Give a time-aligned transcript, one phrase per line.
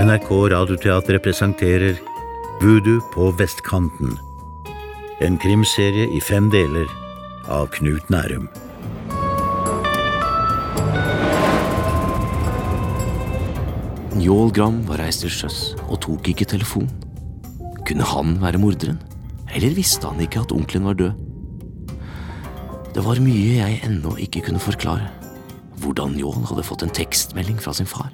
[0.00, 1.98] NRK Radioteatret presenterer
[2.62, 4.14] Voodoo på vestkanten.
[5.20, 6.88] En krimserie i fem deler
[7.52, 8.46] av Knut Nærum.
[14.16, 15.58] Njål Gram var reist til sjøs
[15.90, 16.88] og tok ikke telefon.
[17.84, 19.02] Kunne han være morderen?
[19.52, 21.12] Eller visste han ikke at onkelen var død?
[22.96, 25.12] Det var mye jeg ennå ikke kunne forklare.
[25.84, 28.08] Hvordan Njål hadde fått en tekstmelding fra sin far.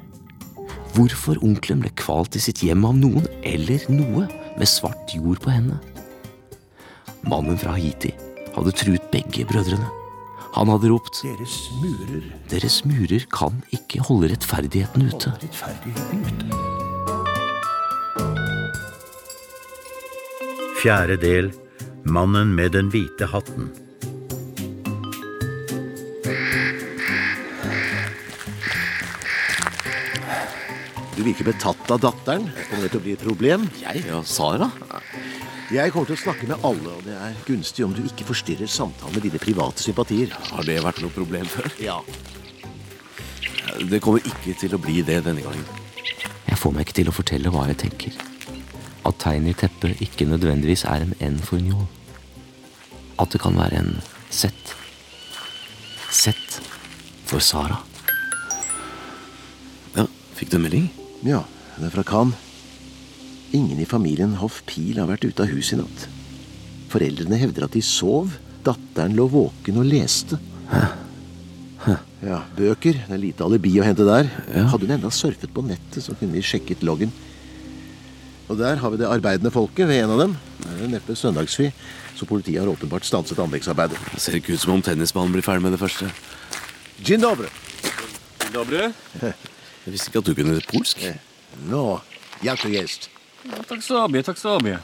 [0.96, 4.24] Hvorfor onkelen ble kvalt i sitt hjem av noen eller noe
[4.56, 5.76] med svart jord på hendene.
[7.28, 8.14] Mannen fra Haiti
[8.54, 9.90] hadde truet begge brødrene.
[10.56, 15.34] Han hadde ropt Deres murer Deres murer kan ikke holde rettferdigheten ute.
[15.42, 16.46] rettferdigheten ute.
[20.80, 21.52] Fjerde del
[22.04, 23.85] Mannen med den hvite hatten.
[31.16, 32.50] Du virker betatt av datteren.
[32.68, 33.62] Kommer det til å bli et problem?
[33.80, 34.04] Jeg?
[34.04, 34.68] Ja, Sara?
[35.72, 38.68] Jeg kommer til å snakke med alle, og det er gunstig om du ikke forstyrrer
[38.70, 40.34] samtalen med dine private sympatier.
[40.52, 41.66] Har det vært noe problem før?
[41.82, 41.96] Ja.
[43.80, 45.64] Det kommer ikke til å bli det denne gangen.
[46.46, 48.20] Jeg får meg ikke til å fortelle hva jeg tenker.
[49.08, 51.88] At tegnet i teppet ikke nødvendigvis er en N for njål.
[53.18, 53.90] At det kan være en
[54.30, 54.52] Z.
[56.12, 56.60] Z
[57.26, 57.80] for Sara.
[59.96, 60.06] Ja,
[60.38, 60.86] fikk du en melding?
[61.26, 61.42] Ja,
[61.74, 62.34] den er fra Khan.
[63.56, 66.04] Ingen i familien Hoff Pil har vært ute av huset i natt.
[66.92, 68.30] Foreldrene hevder at de sov.
[68.66, 70.38] Datteren lå våken og leste.
[70.70, 71.96] Hæ?
[72.26, 73.00] Ja, Bøker.
[73.06, 74.30] Det er lite alibi å hente der.
[74.70, 77.10] Hadde hun enda surfet på nettet, så kunne vi sjekket loggen.
[78.46, 80.36] Og der har vi det arbeidende folket ved en av dem.
[80.62, 81.72] Det er neppe søndagsfri,
[82.14, 83.98] så politiet har åpenbart stanset anleggsarbeidet.
[84.14, 86.10] Det ser ikke ut som om tennismannen blir ferdig med det første.
[87.02, 87.50] Gin dobre.
[88.46, 88.88] Gin Dobry.
[89.86, 90.98] Jeg visste ikke at du kunne polsk.
[91.70, 92.00] Nå,
[92.42, 93.08] jak to jest?
[93.46, 94.78] No, tak sobie, tak sobie.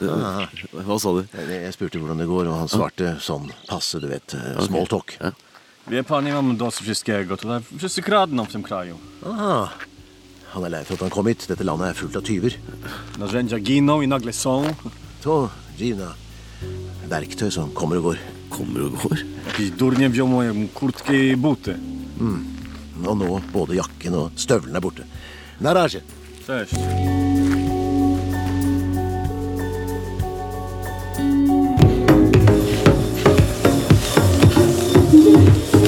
[0.73, 1.25] Hva sa du?
[1.51, 4.35] Jeg spurte hvordan det går, og han svarte sånn passe, du vet.
[4.35, 5.17] eh, Small talk.
[5.21, 5.33] Ja.
[5.91, 7.37] Wie pan, nie mamy dosyć wszystkiego.
[7.37, 8.99] Tutaj wszyscy kradną w tym kraju.
[9.27, 9.69] Ah,
[10.53, 11.47] han er lei for at han kom hit.
[11.49, 12.55] Dette landet er fullt av tyver.
[13.19, 14.75] Narzędzia giną i nagle są.
[15.23, 16.15] To Gina.
[17.09, 18.19] verktøy som kommer og går.
[18.51, 19.19] Kommer og går.
[19.47, 21.79] Jakiś durnie wziął moje kurtki i buty.
[23.07, 25.07] Og nå både jakken og støvlene er borte.
[25.63, 26.03] Naraje.
[26.47, 26.75] Cześć.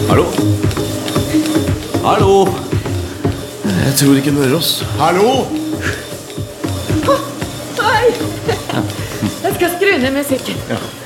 [0.09, 0.25] Hallo?
[2.05, 2.47] Hallo?
[3.65, 4.73] Jeg tror ikke han hører oss.
[4.99, 5.31] Hallo!
[7.79, 8.11] Hei!
[9.45, 11.04] Jeg skal skru ned musikken.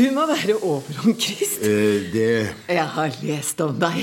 [0.00, 2.28] Du må være Overom Krist Eh, det
[2.72, 3.98] Jeg har lest om deg.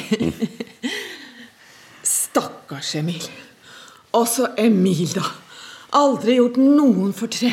[2.06, 3.24] Stakkars Emil.
[4.14, 5.24] Også Emil, da.
[5.98, 7.50] Aldri gjort noen fortre.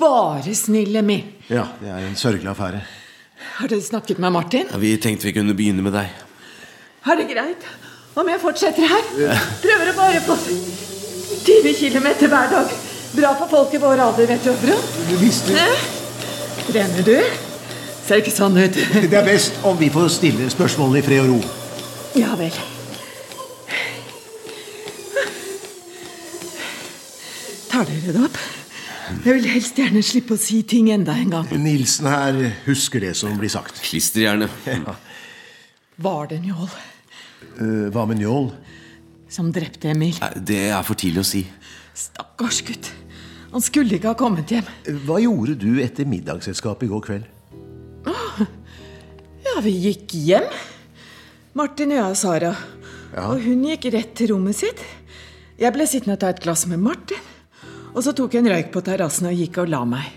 [0.00, 1.22] Bare snill Emil.
[1.52, 2.82] Ja, det er en sørgelig affære.
[3.60, 4.66] Har dere snakket med Martin?
[4.72, 6.10] Ja, vi tenkte vi kunne begynne med deg.
[7.06, 7.70] Er det greit
[8.18, 9.08] om jeg fortsetter her?
[9.20, 9.38] Ja.
[9.62, 12.74] Prøver å bare få 20 km hver dag.
[13.14, 14.86] Bra for folk i vår alder, vet du, Brun.
[15.12, 15.66] Du visste?
[16.66, 17.18] Trener du?
[18.04, 18.76] Ser ikke sånn ut.
[19.10, 21.38] Det er best om vi får stille spørsmålene i fred og ro.
[22.20, 22.52] Ja vel.
[27.70, 28.36] Tar dere det opp?
[29.24, 31.48] Jeg vil helst gjerne slippe å si ting enda en gang.
[31.60, 32.38] Nilsen her
[32.68, 33.80] husker det som blir sagt.
[33.84, 34.48] Klisterhjerne.
[35.96, 36.74] Var det Njål
[37.54, 38.48] Uh, hva med Njål?
[39.30, 40.16] som drepte Emil?
[40.34, 41.42] Det er for tidlig å si.
[41.94, 42.88] Stakkars gutt.
[43.52, 44.66] Han skulle ikke ha kommet hjem.
[45.06, 47.28] Hva gjorde du etter middagsselskapet i går kveld?
[49.54, 50.48] Ja, vi gikk hjem.
[51.54, 52.48] Martin og jeg og Sara.
[53.22, 54.80] Og hun gikk rett til rommet sitt.
[55.60, 57.20] Jeg ble sittende og ta et glass med Martin.
[57.94, 60.08] Og så tok jeg en røyk på terrassen og gikk og la meg.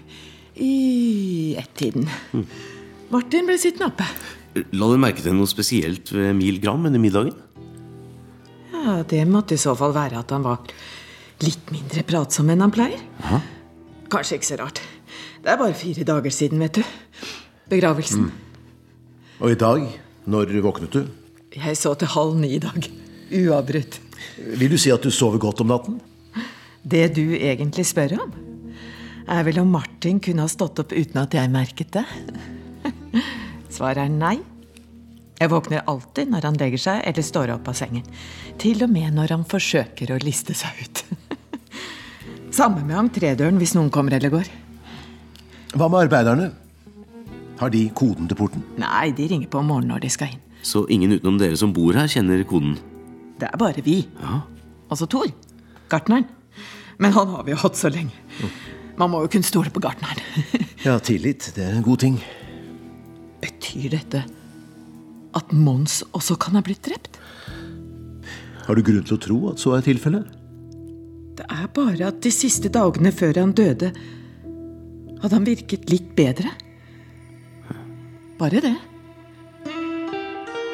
[0.58, 2.08] I ett-tiden.
[3.14, 4.08] Martin ble sittende oppe.
[4.74, 7.38] La du merke til noe spesielt ved Mil Gram under middagen?
[8.74, 10.66] Ja, Det måtte i så fall være at han var
[11.46, 13.06] litt mindre pratsom enn han pleier.
[14.10, 14.82] Kanskje ikke så rart.
[15.46, 16.84] Det er bare fire dager siden, vet du.
[17.70, 18.32] Begravelsen.
[19.38, 19.84] Og i dag,
[20.26, 21.04] når våknet du?
[21.54, 22.88] Jeg så til halv ni i dag.
[23.38, 24.00] Uavbrutt.
[24.58, 26.00] Vil du si at du sover godt om natten?
[26.82, 28.34] Det du egentlig spør om,
[29.30, 32.06] er vel om Martin kunne ha stått opp uten at jeg merket det.
[33.76, 34.38] Svaret er nei.
[35.38, 38.08] Jeg våkner alltid når han legger seg eller står opp av sengen.
[38.58, 41.04] Til og med når han forsøker å liste seg ut.
[42.58, 44.50] Samme med entrédøren hvis noen kommer eller går.
[45.78, 46.56] Hva med arbeiderne?
[47.58, 48.64] Har de koden til porten?
[48.78, 50.44] Nei, de ringer på om morgenen når de skal inn.
[50.66, 52.76] Så ingen utenom dere som bor her, kjenner koden?
[53.40, 54.02] Det er bare vi.
[54.90, 55.30] Altså Thor.
[55.90, 56.28] Gartneren.
[56.98, 58.14] Men han har vi jo hatt så lenge.
[58.98, 60.24] Man må jo kunne stole på gartneren.
[60.86, 62.20] Ja, tillit, det er en god ting.
[63.42, 64.22] Betyr dette
[65.36, 67.18] at Mons også kan ha blitt drept?
[68.68, 70.30] Har du grunn til å tro at så er tilfellet?
[71.38, 73.90] Det er bare at de siste dagene før han døde,
[75.18, 76.54] hadde han virket litt bedre.
[78.38, 78.76] Bare det.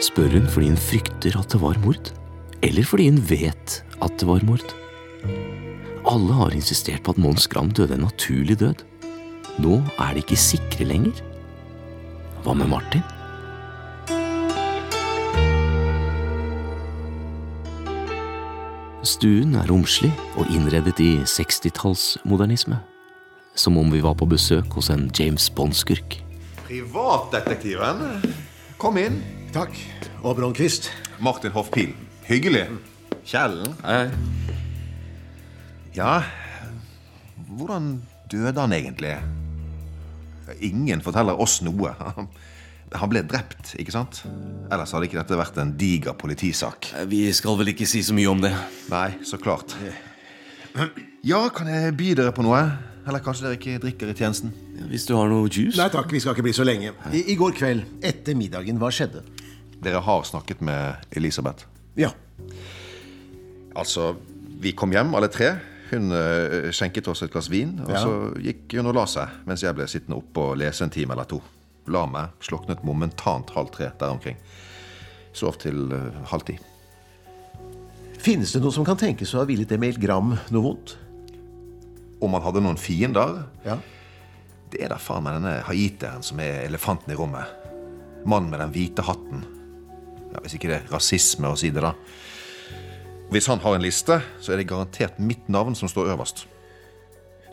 [0.04, 2.12] Spør hun fordi hun frykter at det var mord?
[2.64, 4.66] Eller fordi hun vet at det var mord?
[6.04, 8.84] Alle har insistert på at Mons Gram døde en naturlig død.
[9.64, 11.22] Nå er de ikke sikre lenger.
[12.44, 13.06] Hva med Martin?
[19.08, 22.82] Stuen er romslig og innredet i 60-tallsmodernisme.
[23.56, 26.20] Som om vi var på besøk hos en James Bond-skurk.
[26.68, 28.04] Privatdetektiven.
[28.80, 29.20] Kom inn.
[29.54, 29.76] Takk.
[30.24, 30.90] Og Bronnquist.
[31.24, 31.92] Martin Hoffpil.
[32.28, 32.66] Hyggelig.
[33.28, 33.76] Kjellen.
[33.84, 34.08] Hei.
[35.94, 36.24] Ja,
[37.54, 38.02] hvordan
[38.32, 39.14] døde han egentlig?
[40.64, 41.94] Ingen forteller oss noe.
[42.94, 44.20] Han ble drept, ikke sant?
[44.70, 46.92] Ellers hadde ikke dette vært en diger politisak.
[47.10, 48.52] Vi skal vel ikke si så mye om det.
[48.92, 49.74] Nei, så klart.
[51.26, 52.62] Ja, kan jeg by dere på noe?
[53.04, 54.54] Eller kanskje dere ikke drikker i tjenesten?
[54.88, 55.76] Hvis du har noe juice?
[55.80, 56.94] Nei takk, vi skal ikke bli så lenge.
[57.12, 59.26] I, I går kveld, etter middagen, hva skjedde?
[59.84, 61.66] Dere har snakket med Elisabeth.
[62.00, 62.14] Ja.
[63.76, 64.14] Altså,
[64.64, 65.52] vi kom hjem alle tre.
[65.92, 68.00] Hun eh, skjenket oss et glass vin, og Ja.
[68.02, 71.14] så gikk hun og la seg, mens jeg ble sittende oppe og lese en time
[71.14, 71.42] eller to.
[71.92, 74.38] La meg, sluknet momentant halv tre der omkring.
[75.36, 76.56] Sov til uh, halv ti.
[78.24, 80.96] Finnes det noe som kan tenkes å ha villet Emil Gram noe vondt?
[82.24, 83.42] Om han hadde noen fiender?
[83.66, 83.78] Ja.
[84.72, 87.50] Det er da faen meg denne haitieren som er elefanten i rommet.
[88.26, 89.44] Mannen med den hvite hatten.
[90.32, 91.94] Ja, Hvis ikke det er rasisme å si det, da.
[93.34, 96.46] Hvis han har en liste, så er det garantert mitt navn som står øverst.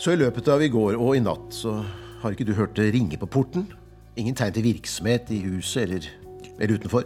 [0.01, 1.75] Så i løpet av i går og i natt så
[2.23, 3.67] har ikke du hørt det ringe på porten?
[4.21, 6.09] Ingen tegn til virksomhet i huset eller,
[6.59, 7.05] eller utenfor?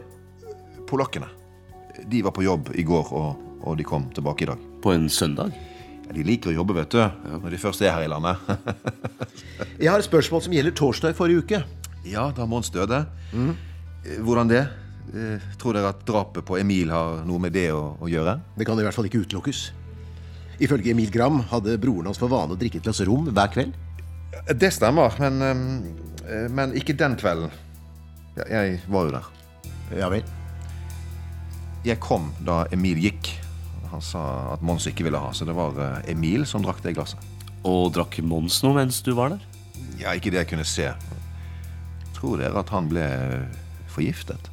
[0.91, 1.31] Polakkene.
[2.11, 4.63] De var på jobb i går, og, og de kom tilbake i dag.
[4.83, 5.55] På en søndag?
[6.05, 7.01] Ja, de liker å jobbe, vet du,
[7.41, 8.37] når de først er her i landet.
[9.83, 11.63] Jeg har et spørsmål som gjelder torsdag i forrige uke.
[12.05, 13.05] ja, da Mons døde.
[13.33, 13.55] Mm.
[14.27, 14.65] Hvordan det?
[15.15, 18.37] Eh, Tror dere at drapet på Emil har noe med det å, å gjøre?
[18.59, 19.63] Det kan i hvert fall ikke utelukkes.
[20.63, 23.73] Ifølge Emil Gram hadde broren hans for vane å drikke et glass rom hver kveld.
[24.61, 25.41] Det stemmer, men,
[26.29, 27.51] eh, men ikke den kvelden.
[28.51, 29.27] Jeg var jo der.
[29.95, 30.25] Ja vel.
[31.85, 33.31] Jeg kom da Emil gikk.
[33.95, 34.21] Han sa
[34.57, 37.21] at Mons ikke ville ha, så det var eh, Emil som drakk det glasset.
[37.65, 39.45] Og drakk Mons noe mens du var der?
[40.01, 40.89] Ja, ikke det jeg kunne se.
[42.17, 43.05] Tror dere at han ble
[43.95, 44.51] forgiftet?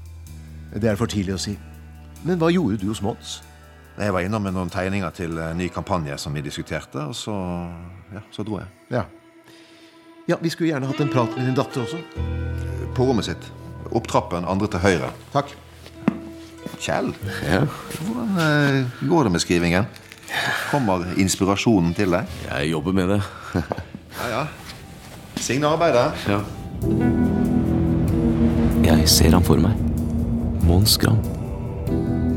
[0.77, 1.55] Det er for tidlig å si.
[2.21, 3.39] Men hva gjorde du hos Mons?
[3.97, 7.33] Jeg var innom med noen tegninger til en ny kampanje som vi diskuterte, og så,
[8.13, 8.69] ja, så dro jeg.
[8.93, 9.03] Ja.
[10.29, 11.99] Ja, vi skulle gjerne hatt en prat med din datter også.
[12.95, 13.49] På rommet sitt.
[13.89, 15.11] Opp trappen, andre til høyre.
[15.33, 15.51] Takk.
[16.81, 17.11] Kjell,
[17.45, 17.61] Ja.
[18.01, 19.85] hvordan eh, går det med skrivingen?
[20.71, 22.29] Kommer inspirasjonen til deg?
[22.47, 23.21] Jeg jobber med det.
[24.21, 24.41] Ja, ja.
[25.39, 26.11] Signe arbeidet.
[26.27, 26.41] Ja.
[28.83, 29.77] Jeg ser ham for meg.
[30.67, 31.21] Mons Gram.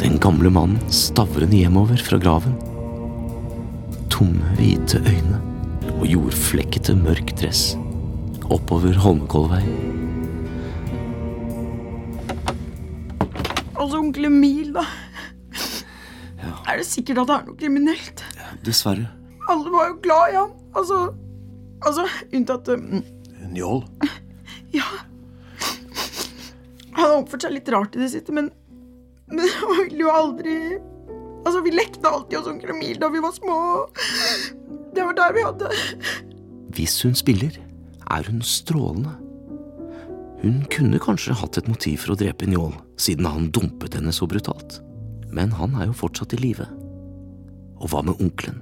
[0.00, 2.54] Den gamle mannen stavrende hjemover fra graven.
[4.12, 5.40] Tomme, hvite øyne
[5.98, 7.74] og jordflekkete, mørk dress.
[8.54, 9.64] Oppover Holmenkollvei.
[13.84, 14.84] Altså, onkel Emil, da.
[16.64, 18.22] Er det sikkert at det er noe kriminelt?
[18.64, 19.10] Dessverre.
[19.52, 20.54] Alle var jo glad i ham.
[20.74, 21.00] Altså,
[21.84, 23.02] altså unntatt um,
[23.52, 23.84] Njål.
[24.74, 24.86] Ja.
[26.96, 28.48] Han har oppført seg litt rart i det siste, men
[29.30, 30.56] Men han ville jo aldri
[31.44, 33.58] Altså, vi lekte alltid hos onkel Emil da vi var små.
[34.96, 35.70] Det var der vi hadde
[36.74, 37.60] Hvis hun spiller,
[38.08, 39.12] er hun strålende.
[40.44, 44.26] Hun kunne kanskje hatt et motiv for å drepe Njål, siden han dumpet henne så
[44.28, 44.74] brutalt.
[45.32, 46.66] Men han er jo fortsatt i live.
[47.80, 48.58] Og hva med onkelen?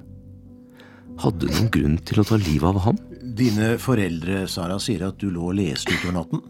[1.19, 3.01] Hadde hun noen grunn til å ta livet av ham?
[3.35, 6.45] Dine foreldre, Sara, sier at du lå og leste utover natten.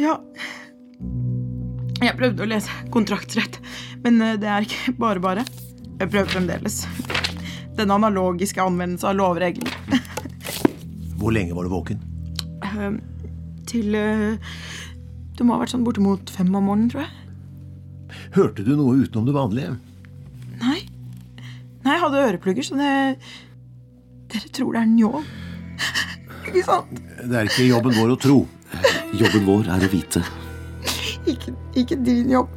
[0.00, 0.14] Ja.
[2.00, 3.58] Jeg prøvde å lese kontraktsrett,
[4.06, 5.44] men eh, det er ikke bare bare.
[6.00, 6.78] Jeg prøver fremdeles.
[7.76, 10.00] Den analogiske anvendelse av lovreglene.
[11.20, 12.00] Hvor lenge var du våken?
[12.64, 12.96] Eh,
[13.66, 13.92] Til
[15.36, 17.12] Det må ha vært sånn bortimot fem om morgenen, tror jeg.
[18.36, 19.74] Hørte du noe utenom det vanlige?
[20.62, 20.78] Nei.
[21.84, 22.92] Nei, jeg hadde øreplugger, så det
[24.32, 25.26] Dere tror det er njål.
[26.48, 26.98] Ikke sant?
[27.22, 28.38] Det er ikke jobben vår å tro.
[29.18, 30.22] Jobben vår er å vite.
[31.26, 32.50] Ikke, ikke din jobb.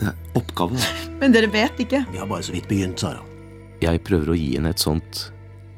[0.00, 0.80] Det er oppgave.
[1.20, 2.04] Men dere vet ikke.
[2.12, 3.20] Vi har bare så vidt begynt, Sara.
[3.82, 5.26] Jeg prøver å gi henne et sånt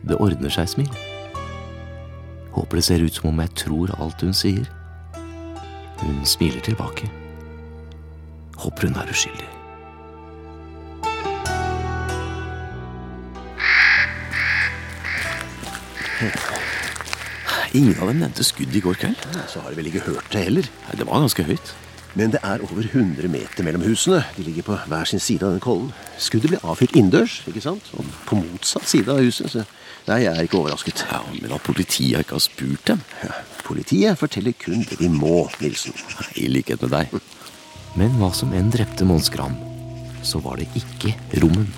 [0.06, 0.90] det ordner seg-smil.
[2.52, 4.66] Håper det ser ut som om jeg tror alt hun sier.
[6.00, 7.10] Hun smiler tilbake.
[8.60, 9.48] Håper hun er uskyldig.
[17.72, 19.20] Ingen av dem nevnte skudd i går kveld.
[19.48, 20.66] Så har de vel ikke hørt det heller.
[20.90, 21.72] Det var ganske høyt.
[22.18, 24.24] Men det er over 100 meter mellom husene.
[24.36, 25.92] De ligger på hver sin side av den kollen.
[26.18, 27.90] Skuddet ble avfyrt innendørs, ikke sant?
[27.94, 29.52] Og på motsatt side av huset.
[29.52, 29.62] Så
[30.08, 31.04] nei, jeg er ikke overrasket.
[31.10, 33.04] Ja, Men at politiet ikke har spurt dem?
[33.22, 33.36] Ja,
[33.66, 35.94] politiet forteller kun det de må, Nilsen.
[36.34, 37.20] I likhet med deg.
[37.98, 39.54] Men hva som enn drepte Mons Gram,
[40.26, 41.70] så var det ikke rommen.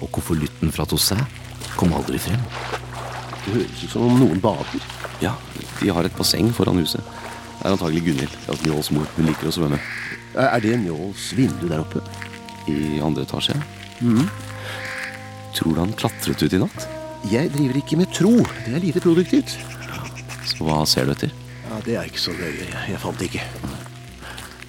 [0.00, 1.20] Og konvolutten fra Tosset
[1.76, 2.40] kom aldri frem.
[3.44, 4.88] Det høres ut som om noen bader.
[5.22, 5.36] Ja,
[5.80, 7.04] de har et basseng foran huset.
[7.66, 9.08] Er antagelig Gunhild, altså Njåls mor.
[9.16, 9.78] Hun liker å svømme.
[10.38, 11.98] Er er det Njåls vindu der oppe?
[12.70, 13.56] I andre etasje.
[15.56, 16.86] Tror du han klatret ut i natt?
[17.26, 18.36] Jeg driver ikke med tro.
[18.66, 19.56] Det er lite produktivt.
[20.46, 21.32] Så hva ser du etter?
[21.66, 22.68] Ja, Det er ikke så nøye.
[22.88, 23.42] Jeg- fant det ikke.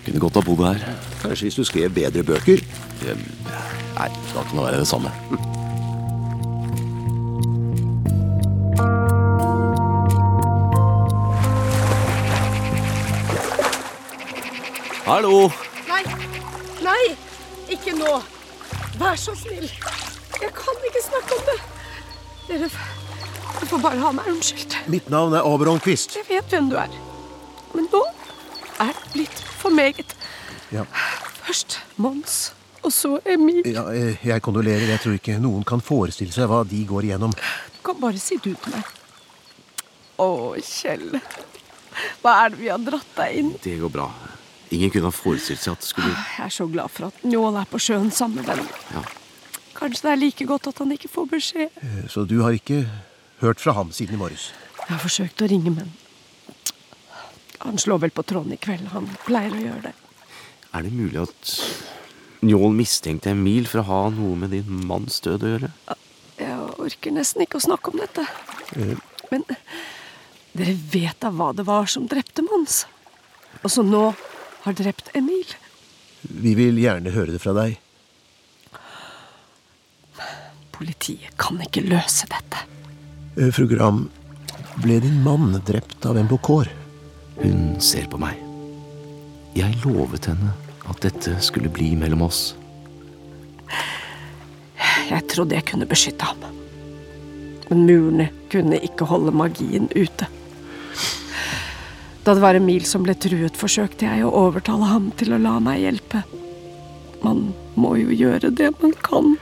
[0.06, 0.96] Kunne godt ha bodd her.
[1.22, 2.64] Kanskje hvis du skrev bedre bøker.
[3.06, 5.12] Nei, da kan det være det samme.
[15.08, 15.46] Hallo!
[15.88, 16.02] Nei,
[16.84, 17.04] nei,
[17.72, 18.10] ikke nå.
[19.00, 19.70] Vær så snill.
[20.42, 21.56] Jeg kan ikke snakke om det.
[22.50, 22.68] Dere,
[23.72, 24.76] får bare ha meg unnskyldt.
[24.92, 26.18] Mitt navn er Aberon Quist.
[26.20, 26.92] Jeg vet hvem du er.
[27.72, 28.04] Men nå
[28.84, 30.12] er det blitt for meget.
[30.76, 30.84] Ja.
[31.48, 32.38] Først Mons,
[32.84, 33.64] og så Emil.
[33.64, 34.90] Ja, eh, jeg kondolerer.
[34.92, 37.32] Jeg tror ikke noen kan forestille seg hva de går igjennom.
[37.78, 38.96] Du kan bare si du til meg.
[40.20, 41.14] Å, Kjell.
[42.20, 43.56] Hva er det vi har dratt deg inn?
[43.64, 44.12] Det går bra.
[44.76, 47.56] Ingen kunne ha forestilt seg at det skulle Jeg er så glad for at Njål
[47.62, 48.68] er på sjøen sammen med dem.
[48.94, 49.04] Ja.
[49.78, 51.78] Kanskje det er like godt at han ikke får beskjed.
[51.84, 52.82] Eh, Så du har ikke
[53.40, 54.50] hørt fra ham siden i morges?
[54.82, 55.94] Jeg har forsøkt å ringe, men
[57.60, 58.88] Han slår vel på tråden i kveld.
[58.94, 59.94] Han pleier å gjøre det.
[60.78, 61.54] Er det mulig at
[62.46, 65.72] Njål mistenkte Emil for å ha noe med din manns død å gjøre?
[66.38, 68.28] Jeg orker nesten ikke å snakke om dette.
[69.32, 69.44] Men
[70.54, 72.84] dere vet da hva det var som drepte Mons?
[73.64, 74.12] Og så nå
[74.68, 75.48] har drept Emil?
[76.22, 77.78] Vi vil gjerne høre det fra deg.
[80.76, 82.66] Politiet kan ikke løse dette.
[83.40, 84.04] Eh, Fru Gram,
[84.84, 86.68] ble din mann drept av en bokår?
[87.40, 88.44] Hun ser på meg.
[89.56, 90.52] Jeg lovet henne
[90.92, 92.52] at dette skulle bli mellom oss.
[95.08, 96.44] Jeg trodde jeg kunne beskytte ham.
[97.70, 100.28] Men murene kunne ikke holde magien ute.
[102.28, 105.54] Da det var Emil som ble truet, forsøkte jeg å overtale ham til å la
[105.64, 106.26] meg hjelpe.
[107.22, 109.38] Man må jo gjøre det man kan.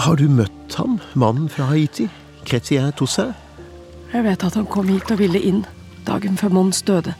[0.00, 2.06] Har du møtt ham, mannen fra Haiti?
[2.48, 3.36] Chrétien Toussaint?
[4.08, 5.66] Jeg vet at han kom hit og ville inn
[6.08, 7.12] dagen før Mons døde.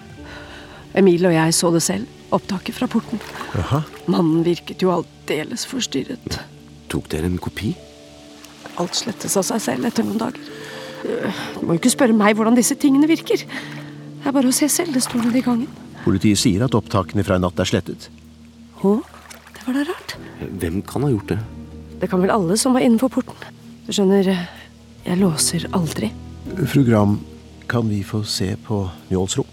[0.96, 3.20] Emil og jeg så det selv, opptaket fra porten.
[3.60, 3.82] Aha.
[4.08, 6.40] Mannen virket jo aldeles forstyrret.
[6.88, 7.74] Tok dere en kopi?
[8.80, 10.50] Alt slettes av seg selv etter noen dager.
[11.04, 13.44] Øh, Du må jo ikke spørre meg hvordan disse tingene virker.
[14.22, 15.70] Det er bare å se selv, det står nede i gangen.
[16.04, 18.06] Politiet sier at opptakene fra i natt er slettet.
[18.78, 19.00] Hå?
[19.56, 20.14] det var da rart.
[20.62, 21.38] Hvem kan ha gjort det?
[21.98, 23.58] Det kan vel alle som var innenfor porten.
[23.86, 24.30] Du skjønner,
[25.02, 26.12] jeg låser aldri.
[26.70, 27.18] Fru Gram,
[27.70, 29.50] kan vi få se på Njåls rom?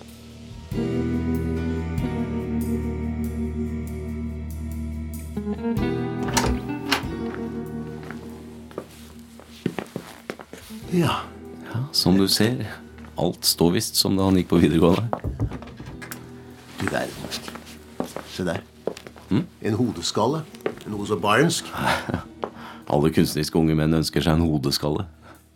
[10.91, 11.21] Ja.
[11.73, 12.65] Ja, Som du ser,
[13.19, 15.07] alt står visst som da han gikk på videregående.
[16.79, 17.39] Du verden.
[18.31, 18.63] Se der.
[19.29, 20.43] En hodeskalle.
[20.89, 21.67] Noe så barnsk.
[22.93, 25.05] Alle kunstneriske unge menn ønsker seg en hodeskalle.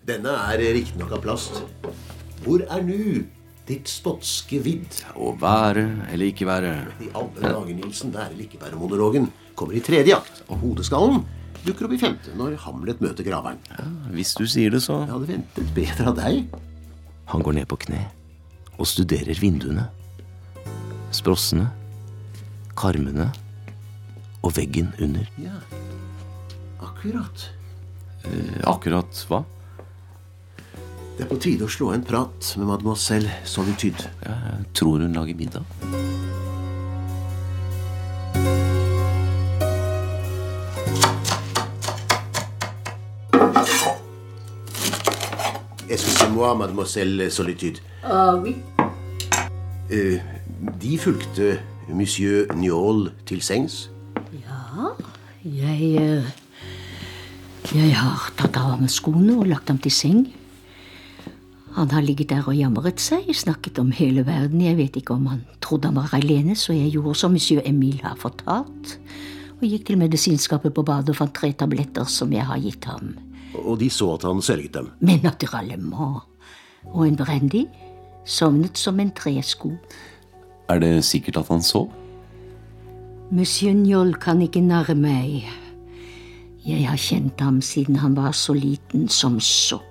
[0.05, 1.63] Denne er riktignok av plast.
[2.43, 3.23] Hvor er nu
[3.69, 4.99] ditt spotske vidd?
[5.15, 6.73] Å være eller ikke være.
[7.01, 11.23] I alle dager, Nilsen, være eller ikke være monologen kommer i tredje akt, og hodeskallen
[11.63, 13.61] dukker opp i femte når Hamlet møter graveren.
[14.11, 16.72] Hvis du sier det, så Jeg hadde ventet bedre av deg.
[17.31, 18.01] Han går ned på kne
[18.77, 19.85] og studerer vinduene.
[21.13, 21.67] Sprossene,
[22.77, 23.29] karmene
[24.43, 25.27] og veggen under.
[25.39, 25.55] Ja,
[26.83, 27.49] akkurat.
[28.25, 29.43] Eh, Akkurat hva?
[31.13, 34.09] Det er på tide å slå en prat med mademoiselle Solitude.
[34.25, 35.63] Jeg tror hun lager middag.
[45.93, 47.77] Excusez-moi, mademoiselle Solitude.
[48.03, 48.55] Ah oui.
[49.91, 50.17] Eh,
[50.81, 53.91] de fulgte monsieur Njål til sengs.
[54.33, 54.89] Ja,
[55.45, 56.23] Jeg eh,
[57.75, 60.23] Jeg har tatt av ham skoene og lagt ham til seng.
[61.77, 64.61] Han har ligget der og jamret seg, snakket om hele verden.
[64.65, 68.01] Jeg vet ikke om han trodde han var alene, så jeg gjorde som monsieur Emil
[68.01, 68.97] har fortalt.
[69.61, 73.13] Og gikk til medisinskapet på badet og fant tre tabletter som jeg har gitt ham.
[73.61, 74.91] Og de så at han sørget dem.
[74.99, 76.23] Men naturalement.
[76.91, 77.65] Og en brandy.
[78.25, 79.73] Sovnet som en tresko.
[80.69, 81.91] Er det sikkert at han sov?
[83.31, 85.43] Monsieur Njol kan ikke narre meg.
[86.63, 89.81] Jeg har kjent ham siden han var så liten som så.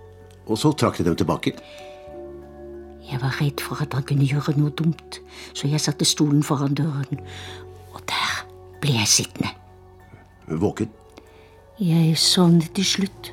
[0.46, 1.52] Og så trakk de dem tilbake.
[3.10, 5.18] Jeg var redd for at han kunne gjøre noe dumt,
[5.52, 7.20] så jeg satte stolen foran døren.
[7.92, 8.40] Og der
[8.80, 9.52] ble jeg sittende.
[10.48, 10.88] Våken.
[11.80, 13.32] Jeg sovnet til slutt.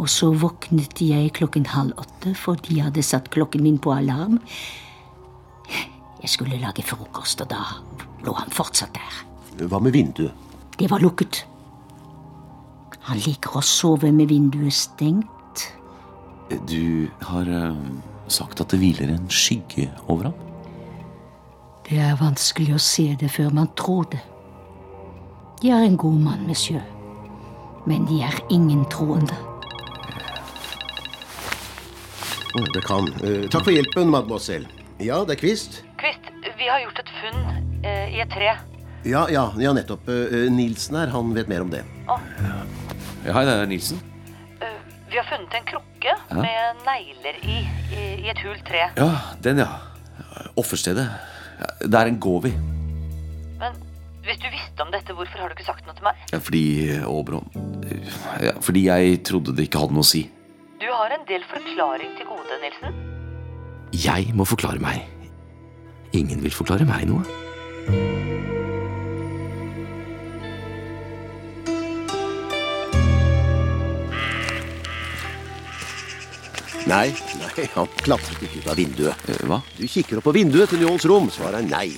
[0.00, 4.38] Og så våknet jeg klokken halv åtte fordi jeg hadde satt klokken min på alarm.
[6.20, 7.60] Jeg skulle lage frokost, og da
[8.24, 9.20] lå han fortsatt der.
[9.68, 10.32] Hva med vinduet?
[10.80, 11.44] Det var lukket.
[13.08, 15.66] Han liker å sove med vinduet stengt.
[16.68, 17.76] Du har eh,
[18.32, 20.38] sagt at det hviler en skygge over ham.
[21.88, 24.20] Det er vanskelig å se det før man tror det.
[25.60, 26.84] De er en god mann, monsieur.
[27.88, 29.36] Men de er ingen troende.
[32.74, 33.06] Det kan.
[33.22, 34.68] Uh, takk for hjelpen, mademoiselle.
[35.00, 35.80] Ja, det er Kvist.
[36.00, 36.28] Kvist,
[36.58, 37.40] vi har gjort et funn
[37.84, 38.52] uh, i et tre.
[39.08, 40.08] Ja, ja, ja, nettopp.
[40.10, 41.84] Uh, Nilsen her, han vet mer om det.
[42.08, 44.00] Ja, hei, det er Nilsen.
[44.64, 44.76] Eh,
[45.12, 47.60] vi har funnet en krukke med negler i,
[47.92, 48.86] i, i et hult tre.
[48.96, 49.10] Ja,
[49.44, 49.68] den, ja.
[50.60, 51.06] Offerstedet.
[51.60, 52.52] Ja, Der en går vi.
[53.60, 53.76] Men
[54.24, 56.20] hvis du visste om dette, hvorfor har du ikke sagt noe til meg?
[56.32, 56.64] Ja, fordi
[57.04, 57.48] Åbron
[58.40, 60.22] ja, Fordi jeg trodde det ikke hadde noe å si.
[60.80, 62.94] Du har en del forklaring til gode, Nilsen.
[64.04, 65.02] Jeg må forklare meg.
[66.16, 67.24] Ingen vil forklare meg noe.
[76.88, 79.28] Nei, nei, han klatret ikke ut av vinduet.
[79.28, 79.60] Eh, Hva?
[79.76, 81.28] Du kikker opp på vinduet til Njåls rom.
[81.30, 81.90] Svaret er nei.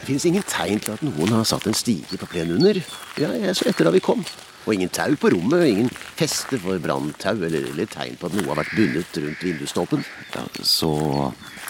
[0.00, 2.80] Det finnes ingen tegn til at noen har satt en stige på plenen under.
[3.20, 4.24] Ja, jeg så etter da vi kom.
[4.64, 8.36] Og ingen tau på rommet, og ingen feste for branntau eller, eller tegn på at
[8.38, 10.04] noe har vært bundet rundt vindusstolpen.
[10.32, 10.90] Ja, så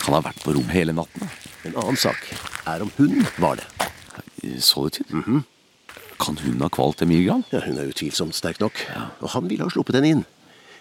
[0.04, 1.26] han har vært på rommet hele natten?
[1.66, 2.28] En annen sak
[2.70, 3.66] er om hun var det.
[4.62, 5.42] Så det til?
[6.22, 7.24] Kan hun ha kvalt Emil?
[7.26, 8.78] Ja, Hun er utvilsomt sterk nok,
[9.20, 10.24] og han ville ha sluppet henne inn.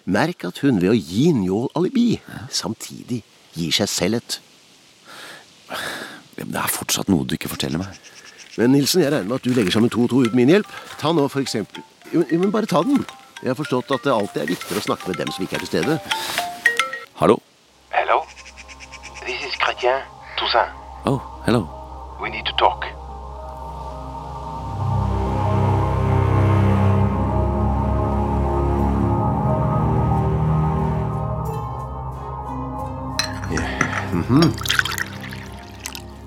[0.04, 2.20] Merk at hun ved å gi Njål alibi,
[2.52, 3.22] samtidig
[3.56, 4.38] gir seg selv et.
[6.36, 7.98] Det er fortsatt noe du ikke forteller meg.
[8.54, 10.70] Men Nilsen, jeg regner med at du legger sammen to og to uten min hjelp.
[11.00, 13.04] Ta nå for eksempel Jo, jo, men bare ta den.
[13.42, 15.64] Jeg har forstått at det alltid er viktigere å snakke med dem som ikke er
[15.64, 15.98] til stede.
[17.20, 17.38] Hallo?
[17.94, 18.20] Hello?
[19.24, 20.04] This is Chrétien
[20.38, 20.72] Toussaint.
[21.06, 21.64] Oh, hello.
[22.20, 22.86] We need to talk.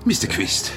[0.06, 0.28] Mr.
[0.30, 0.72] Quist,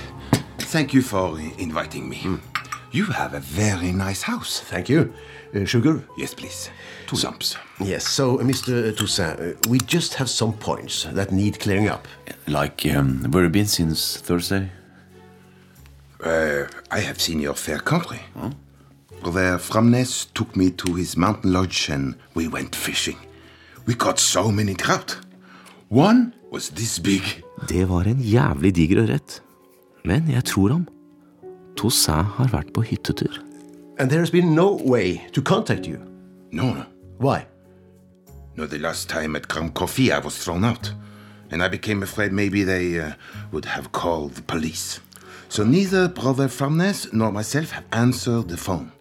[0.58, 2.51] thank you for inviting me.
[2.92, 4.60] You have a very nice house.
[4.60, 5.14] Thank you.
[5.56, 6.04] Uh, sugar?
[6.18, 6.70] Yes, please.
[7.08, 7.58] Two lumps.
[7.80, 8.96] Yes, so, uh, Mr.
[8.96, 12.08] Toussaint, uh, we just have some points that need clearing up.
[12.48, 14.70] Like, um, where have you been since Thursday?
[16.24, 18.20] Uh, I have seen your fair country.
[19.22, 23.18] Brother Framnes took me to his mountain lodge and we went fishing.
[23.86, 25.18] We caught so many trout.
[25.90, 27.22] One was this big.
[27.68, 29.42] Det var en jævlig diger ørret.
[30.06, 30.88] Men jeg tror ham.
[31.82, 33.42] Toussaint har vært på hyttetur.
[33.98, 35.98] And there has been no way to contact you.
[36.52, 36.86] No, no.
[37.18, 37.46] Why?
[38.56, 40.94] No, the last time at Gram Coffee I was thrown out.
[41.50, 43.14] And I became afraid maybe they uh,
[43.52, 45.00] would have called the police.
[45.50, 48.92] So neither Brother Framnes nor myself have answered the phone.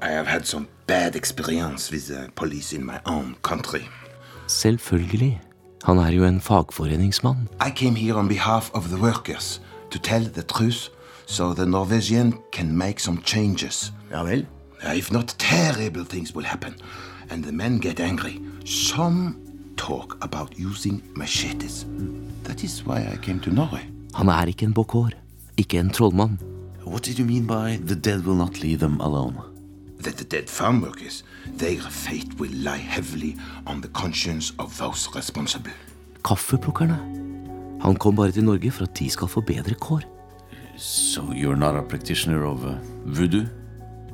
[0.00, 3.84] I have had some bad experience with the police in my own country.
[4.46, 5.40] Selvfølgelig.
[5.82, 7.48] Han er jo en fagforeningsmann.
[7.60, 10.88] I came here on behalf of the workers to tell the truth
[11.28, 13.92] so the Norwegian can make some changes.
[14.10, 14.46] Ja vel?
[14.82, 16.74] If not, terrible things will happen,
[17.30, 18.40] and the men get angry.
[18.64, 19.34] Some
[19.76, 21.84] talk about using machetes.
[22.44, 23.84] That is why I came to Norway.
[24.14, 25.10] Han er ikke en bokår.
[25.56, 26.38] Ikke en trollmann.
[26.86, 29.36] What did you mean by the dead will not leave them alone?
[30.02, 31.24] That the dead farm workers,
[31.58, 33.36] their fate will lie heavily
[33.66, 35.72] on the conscience of those responsible.
[36.24, 36.98] Kaffeplukkerne.
[37.82, 40.17] Han kom bare til Norge for at de skal få bedre kår.
[40.78, 43.46] So you're not a practitioner of uh, voodoo?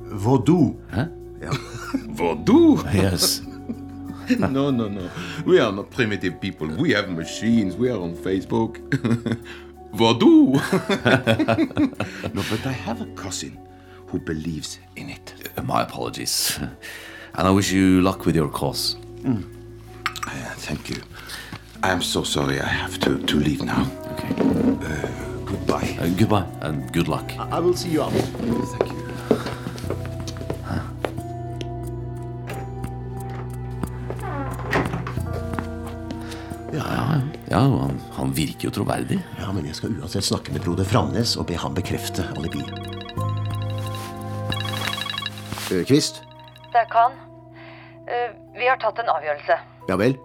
[0.00, 0.74] Voodoo.
[0.90, 1.10] Hæ?
[2.16, 2.82] Voodoo?
[2.94, 3.42] Yes.
[4.38, 5.10] no, no, no.
[5.44, 6.66] We are not primitive people.
[6.68, 7.76] We have machines.
[7.76, 8.78] We are on Facebook.
[9.92, 10.52] Voodoo.
[12.34, 13.58] no, but I have a cousin
[14.06, 15.34] who believes in it.
[15.62, 16.58] My apologies.
[17.34, 18.96] And I wish you luck with your cause.
[19.26, 21.02] Uh, thank you.
[21.82, 23.86] I am so sorry I have to, to leave now.
[24.12, 24.34] Okay.
[24.86, 25.96] Uh, goodbye.
[26.00, 27.32] Uh, goodbye and good luck.
[27.38, 28.12] I will see you out.
[28.12, 29.04] Thank you.
[36.72, 39.20] Ja, ja han, han virker jo troverdig.
[39.38, 42.72] Ja, men jeg skal uansett snakke med broder Framnes og be ham bekrefte alibiet.
[45.70, 46.22] Eh, Kvist?
[46.72, 47.14] Det er Khan.
[48.10, 49.56] Eh, Vi har tatt en avgjørelse.
[49.88, 50.16] Ja vel?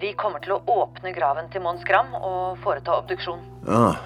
[0.00, 3.40] Vi kommer til å åpne graven til Mons Gram og foreta obduksjon.
[3.68, 3.96] Ah,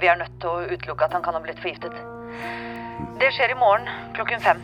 [0.00, 1.94] Vi er nødt til å utelukke at han kan ha blitt forgiftet.
[3.20, 4.58] Det skjer i morgen klokken fem.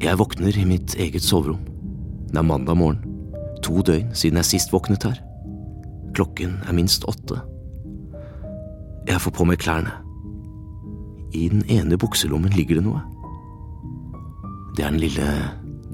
[0.00, 1.60] Jeg våkner i mitt eget soverom.
[2.30, 3.02] Det er mandag morgen.
[3.66, 5.20] To døgn siden jeg sist våknet her.
[6.16, 7.42] Klokken er minst åtte.
[9.08, 9.92] Jeg får på meg klærne.
[11.34, 13.02] I den ene bukselommen ligger det noe.
[14.76, 15.26] Det er den lille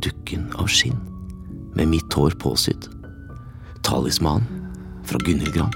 [0.02, 0.96] dukken av skinn
[1.78, 2.88] med mitt hår påsydd.
[3.86, 4.42] Talismanen
[5.06, 5.70] fra Gunhild Gram.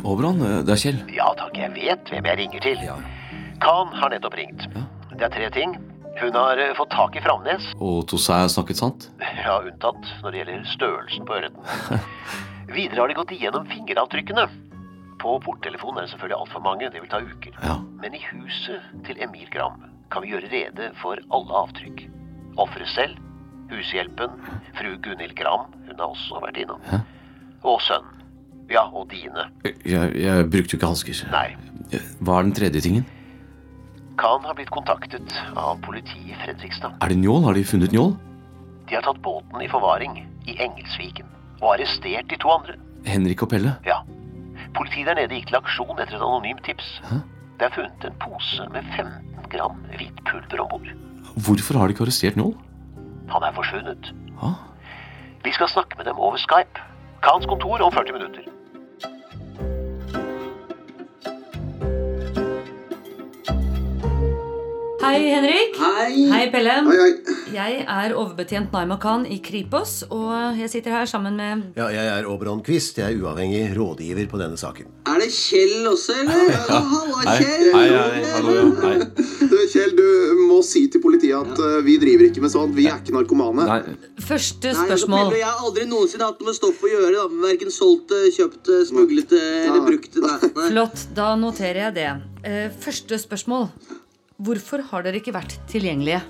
[0.00, 1.02] Oberon, det er Kjell.
[1.12, 2.80] Ja takk, jeg vet hvem jeg ringer til.
[3.60, 4.64] Khan har nettopp ringt.
[5.12, 5.76] Det er tre ting.
[6.22, 7.68] Hun har eh, fått tak i Framnes.
[7.84, 9.08] Og Tosei har snakket sant?
[9.20, 12.04] Ja, unntatt når det gjelder størrelsen på ørreten.
[12.78, 14.46] Videre har de gått igjennom fingeravtrykkene.
[15.20, 17.58] På porttelefonen er det selvfølgelig altfor mange, det vil ta uker.
[17.60, 17.82] Ja.
[18.00, 19.82] Men i huset til Emil Gram
[20.14, 22.04] kan vi gjøre rede for alle avtrykk.
[22.62, 23.18] Offeret selv,
[23.72, 24.36] hushjelpen,
[24.78, 26.82] fru Gunhild Gram, hun har også vært innom.
[27.66, 28.20] Og sønnen.
[28.72, 29.48] Ja, og dine.
[29.84, 31.18] Jeg, jeg brukte jo ikke hansker.
[31.34, 31.50] Nei.
[32.24, 33.04] Hva er den tredje tingen?
[34.20, 36.94] Khan har blitt kontaktet av politiet i Fredrikstad.
[37.02, 37.42] Er det njål?
[37.48, 38.14] Har de funnet njål?
[38.88, 41.28] De har tatt båten i forvaring i Engelsviken
[41.60, 42.78] og arrestert de to andre.
[43.08, 43.74] Henrik og Pelle?
[43.84, 44.00] Ja.
[44.76, 46.94] Politiet der nede gikk til aksjon etter et anonymt tips.
[47.58, 50.88] Det er funnet en pose med 15 gram hvitt pulver om bord.
[51.46, 52.54] Hvorfor har de ikke arrestert njål?
[53.30, 54.10] Han er forsvunnet.
[54.40, 54.50] Hå?
[55.44, 56.82] Vi skal snakke med dem over Skype.
[57.22, 58.50] Khans kontor om 40 minutter.
[65.04, 65.74] Hei, Henrik.
[65.76, 66.22] Hei.
[66.30, 66.72] Hei, Pelle.
[66.86, 67.32] Hei, hei.
[67.52, 72.06] Jeg er overbetjent Naima Khan i Kripos, og jeg sitter her sammen med Ja, jeg
[72.08, 72.96] er Oberon Quist.
[73.02, 74.88] Jeg er uavhengig rådgiver på denne saken.
[75.10, 76.48] Er det Kjell også, eller?
[76.54, 76.78] Ja.
[76.94, 77.66] Halla, Kjell.
[77.74, 78.54] Hei, hei, hallo.
[78.80, 78.94] Hei.
[79.52, 82.72] Du, Kjell, du må si til politiet at eh, vi driver ikke med sånt.
[82.78, 83.66] Vi er ikke narkomane.
[84.24, 85.26] Første Nei, spørsmål.
[85.34, 87.12] Pelle, Jeg har aldri noensinne hatt noe med stoff å gjøre.
[87.20, 87.42] da.
[87.44, 90.16] Verken solgt kjøpt det, smuglet eller brukt.
[90.24, 90.38] Nei.
[90.48, 90.70] Nei.
[90.72, 92.08] Flott, da noterer jeg det.
[92.48, 93.68] Eh, Første spørsmål.
[94.42, 96.22] Hvorfor har dere ikke vært tilgjengelige?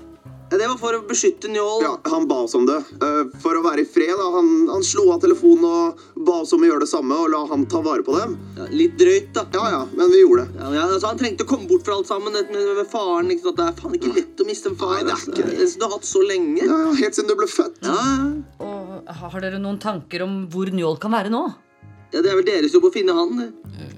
[0.45, 1.81] Det var for å beskytte Njål.
[1.81, 2.75] Ja, Han ba oss om det.
[3.01, 4.13] eh, For å være i fred.
[4.15, 4.27] da.
[4.35, 7.39] Han, han slo av telefonen og ba oss om å gjøre det samme og la
[7.49, 8.37] han ta vare på dem.
[8.55, 9.47] Ja, litt drøyt, da.
[9.57, 10.61] Ja, ja, men vi gjorde det.
[10.61, 13.31] Ja, ja, altså, han trengte å komme bort fra alt sammen med, med faren.
[13.33, 13.57] Ikke sant?
[13.57, 14.95] Det er faen ikke lett å miste en far.
[15.01, 15.33] det er altså.
[15.33, 15.67] ikke det.
[15.73, 16.61] Som du har hatt så lenge.
[16.69, 17.81] Ja, Helt siden du ble født.
[17.81, 18.65] Ja, ja.
[18.69, 21.47] Og har dere noen tanker om hvor Njål kan være nå?
[22.15, 23.49] Ja, Det er vel deres jobb å finne han.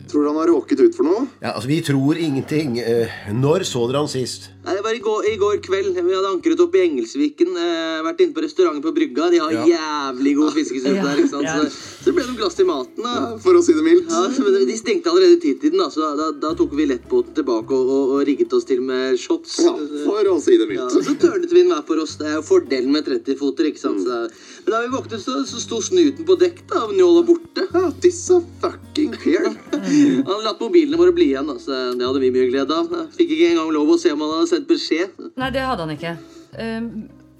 [0.09, 1.27] Tror du han har råket ut for noe?
[1.41, 2.79] Ja, altså, Vi tror ingenting.
[2.81, 4.49] Eh, Når så dere han sist?
[4.67, 5.93] Nei, Det var i går, i går kveld.
[5.95, 7.53] Vi hadde ankret opp i Engelsviken.
[7.55, 9.29] Eh, vært inne på restauranten på brygga.
[9.31, 9.63] De har Ja.
[9.63, 11.21] jævlig god fiskesuppe Ja, der.
[11.23, 11.43] ikke sant?
[11.47, 11.55] ja.
[11.63, 12.99] Så, så det ble noen glass til maten.
[13.05, 13.37] da.
[13.39, 14.11] For å si det mildt.
[14.11, 17.33] Ja, så, men De stengte allerede titiden, da, så da, da, da tok vi lettbåten
[17.39, 19.55] tilbake og, og, og rigget oss til med shots.
[19.63, 19.71] Ja,
[20.03, 20.83] for å si det mildt.
[20.83, 22.17] Ja, og så tørnet vi den hver for oss.
[22.19, 23.71] Det er jo fordelen med 30-foter.
[23.71, 24.03] ikke sant?
[24.03, 24.31] Så, er-
[24.67, 26.65] men da vi våknet, så, så sto snuten på dekk.
[26.67, 27.63] da, og Njål var borte.
[27.71, 31.47] Ja, disse fucking clear Han hadde latt mobilene våre bli igjen.
[31.47, 32.91] da, så Det hadde vi mye glede av.
[33.15, 35.15] Fikk ikke engang lov å se om han hadde sendt beskjed.
[35.37, 36.17] Nei, det hadde han ikke.
[36.57, 36.91] Uh,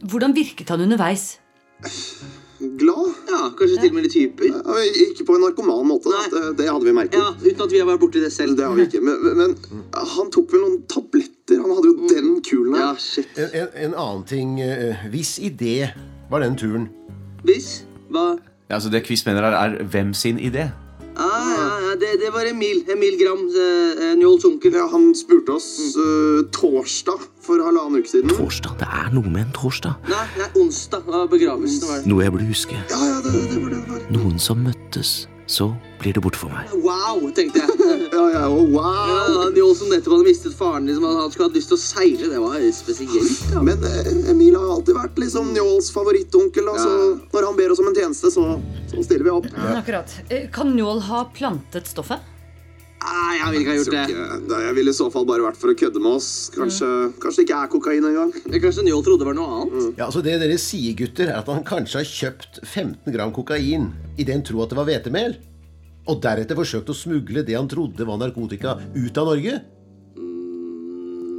[0.08, 1.28] Hvordan virket han underveis?
[2.58, 3.10] Glad?
[3.30, 4.48] Ja, Kanskje til og med litt hyper.
[4.50, 6.10] Ja, ikke på en narkoman måte.
[6.32, 7.18] Det, det hadde vi merket.
[7.20, 8.56] Ja, Uten at vi har vært borti det selv.
[8.58, 9.02] Det har vi ikke.
[9.06, 9.54] Men, men,
[9.94, 11.62] han tok vel noen tabletter?
[11.62, 12.88] Han hadde jo den kulen her.
[12.88, 13.30] Ja, shit.
[13.38, 14.58] En, en, en annen ting.
[14.66, 15.92] eh, Hvis idé
[16.32, 16.90] var den turen?
[17.46, 17.84] Hvis?
[18.10, 18.32] Hva?
[18.68, 20.70] Ja, altså Det Kvist mener, er, er hvem sin idé?
[22.00, 22.84] Det, det var Emil.
[22.94, 24.74] Emil Gram, eh, Njåls onkel.
[24.78, 28.30] Ja, Han spurte oss uh, torsdag for halvannen uke siden.
[28.38, 28.76] Torsdag?
[28.82, 29.96] Det er noe med en torsdag.
[30.12, 31.88] Nei, nei, onsdag begravelsen.
[31.88, 32.12] var det.
[32.12, 32.78] Noe jeg burde huske.
[32.92, 34.06] Ja, ja, det, det var det det var.
[34.18, 35.16] Noen som møttes.
[35.48, 35.70] Så
[36.02, 36.68] blir det borte for meg.
[36.84, 37.74] Wow, tenkte jeg.
[38.18, 39.12] Ja, ja, og wow.
[39.12, 40.88] Ja, de som nettopp hadde mistet faren.
[40.90, 42.30] Liksom, han skulle hatt lyst til å seile.
[42.34, 43.44] Det var spesielt.
[43.54, 43.62] Ja.
[43.64, 46.68] Men eh, Emil har alltid vært liksom Njåls favorittonkel.
[46.68, 46.92] da, Så
[47.36, 48.48] når han ber oss om en tjeneste, så,
[48.92, 49.48] så stiller vi opp.
[49.78, 50.18] Akkurat.
[50.30, 52.26] Eh, Kan Njål ha plantet stoffet?
[53.08, 53.94] Nei, jeg ville ikke ha gjort
[54.50, 54.56] det.
[54.66, 56.30] Jeg ville i så fall bare vært for å kødde med oss.
[56.56, 56.88] Kanskje,
[57.24, 58.34] kanskje det ikke er kokain engang.
[58.52, 59.86] Kanskje Njål trodde det var noe annet.
[60.00, 63.90] Ja, altså Det dere sier, gutter, er at han kanskje har kjøpt 15 gram kokain
[64.20, 65.38] i den tro at det var hvetemel,
[66.08, 69.58] og deretter forsøkt å smugle det han trodde var narkotika, ut av Norge?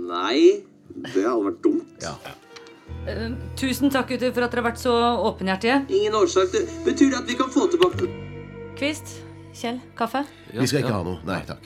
[0.08, 0.64] Nei,
[1.12, 2.04] det hadde vært dumt.
[2.04, 2.16] Ja.
[3.08, 4.94] Uh, tusen takk, gutter, for at dere har vært så
[5.28, 5.82] åpenhjertige.
[5.92, 8.08] Ingen årsak Det Betyr det at vi kan få tilbake
[8.78, 9.18] Kvist,
[9.58, 10.20] Kjell, kaffe?
[10.54, 11.18] Vi skal ikke ha noe.
[11.26, 11.64] Nei takk.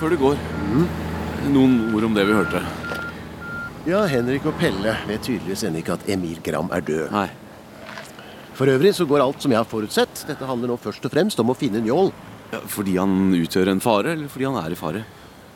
[0.00, 0.40] Før du går,
[1.52, 2.64] noen ord om det vi hørte.
[3.84, 7.12] Ja, Henrik og Pelle vet tydeligvis ennå ikke at Emil Gram er død.
[7.12, 7.28] Nei.
[8.56, 10.24] For øvrig så går alt som jeg har forutsett.
[10.28, 12.14] Dette handler nå først og fremst om å finne Njål.
[12.50, 15.04] Ja, fordi han utgjør en fare, eller fordi han er i fare?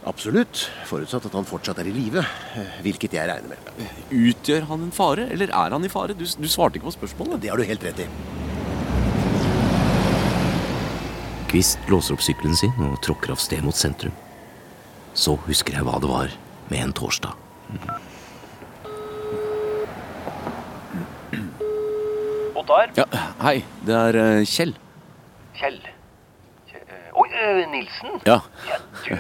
[0.05, 0.67] Absolutt.
[0.85, 2.21] Forutsatt at han fortsatt er i live.
[2.61, 3.93] eh, Hvilket jeg regner med.
[4.13, 6.13] Utgjør han en fare, eller er han i fare?
[6.19, 7.41] Du, du svarte ikke på spørsmålet.
[7.41, 8.09] Det har du helt rett i.
[11.49, 14.13] Kvist låser opp sykkelen sin og tråkker av sted mot sentrum.
[15.15, 16.33] Så husker jeg hva det var
[16.69, 17.33] med en torsdag.
[22.55, 22.91] Ottar?
[22.97, 23.05] Ja,
[23.43, 24.75] Hei, det er eh, Kjell.
[25.59, 25.79] Kjell?
[26.71, 28.21] Kje- eh, Oi, eh, Nilsen?
[28.27, 28.41] Ja.
[29.05, 29.15] Du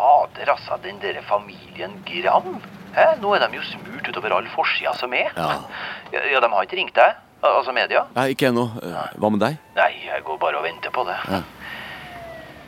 [0.00, 0.78] fader, altså.
[0.84, 2.54] Den derre familien Gram.
[2.96, 3.04] Hæ?
[3.22, 5.28] Nå er de jo smurt utover all forsida som er.
[5.36, 5.50] Ja.
[6.14, 7.18] Ja, ja, de har ikke ringt deg?
[7.46, 8.00] Altså media?
[8.16, 8.64] Nei, ikke ennå.
[8.82, 9.60] Eh, Hva med deg?
[9.76, 11.14] Nei, jeg går bare og venter på det.
[11.30, 11.38] Ja.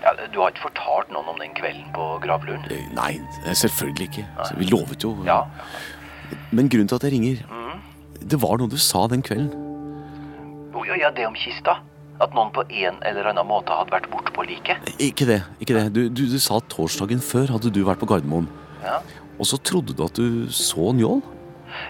[0.05, 2.71] Ja, du har ikke fortalt noen om den kvelden på Gravlund?
[2.95, 3.11] Nei,
[3.55, 4.25] selvfølgelig ikke.
[4.47, 5.13] Så vi lovet jo.
[5.27, 5.41] Ja.
[6.55, 7.43] Men grunnen til at jeg ringer
[8.23, 9.51] Det var noe du sa den kvelden.
[10.73, 11.81] Oh, ja, ja, det om kista.
[12.23, 14.93] At noen på en eller annen måte hadde vært borte på liket.
[15.03, 15.41] Ikke det.
[15.61, 18.47] ikke det Du, du, du sa at torsdagen før hadde du vært på Gardermoen.
[18.85, 19.01] Ja.
[19.41, 21.23] Og så trodde du at du så Njål.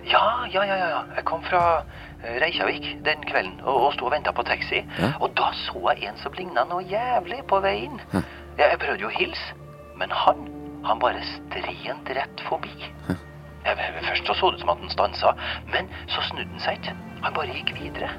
[0.07, 1.03] Ja, ja, ja, ja, ja.
[1.19, 1.83] Jeg kom fra
[2.23, 4.85] eh, Reykjavik den kvelden og, og sto og venta på taxi.
[4.99, 5.13] Ja.
[5.21, 8.01] Og da så jeg en som ligna noe jævlig på veien.
[8.15, 8.23] Hæ.
[8.61, 9.57] Ja, jeg prøvde jo å hilse,
[9.99, 10.47] men han
[10.83, 12.73] han bare strent rett forbi.
[13.63, 13.75] Ja,
[14.09, 15.35] først så så det ut som at han stansa,
[15.71, 16.95] men så snudde han seg ikke.
[17.23, 18.11] Han bare gikk videre.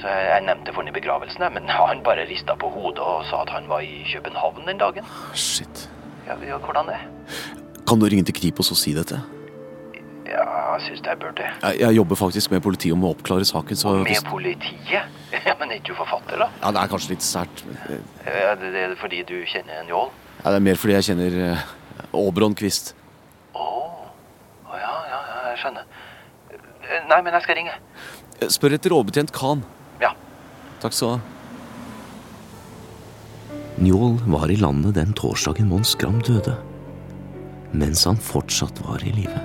[0.00, 3.42] Så jeg, nevnte for ham i begravelsen, men han bare rista på hodet og sa
[3.44, 5.04] at han var i København den dagen.
[5.34, 5.88] Shit.
[6.26, 6.98] Ja, ja hvordan det?
[7.88, 9.20] Kan du ringe til Kripos og si dette?
[10.32, 11.44] Ja, jeg syns jeg burde.
[11.44, 13.76] Jeg, jeg jobber faktisk med politiet om å oppklare saken.
[13.76, 13.92] så...
[14.00, 15.18] Med hvis- politiet?
[15.46, 16.46] Ja, men er ikke du forfatter, da?
[16.62, 17.62] Ja, Det er kanskje litt sært.
[17.66, 20.10] men, eh, Ja, det det er fordi du kjenner en Njål?
[20.44, 21.62] Ja, det er mer fordi jeg kjenner uh,
[22.20, 22.92] Åbron Kvist.
[23.56, 23.64] Å
[24.76, 25.86] ja, ja, ja, jeg skjønner.
[26.52, 27.74] Eh, Nei, men jeg skal ringe.
[28.42, 29.64] Eh, Spør etter overbetjent Khan.
[30.82, 31.20] Takk skal du ha.
[33.82, 36.56] Njål var i landet den torsdagen Mons Gram døde.
[37.70, 39.38] Mens han fortsatt var i live.